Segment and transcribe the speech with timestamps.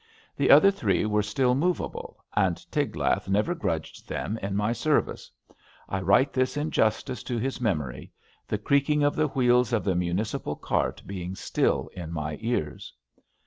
[0.35, 5.29] The other three were still movable, and Tiglath never grudged them in my service.
[5.87, 8.11] I write this in justice to his memory;
[8.47, 12.91] the creaking of the wheels of the mu nicipal cart being still in my ears.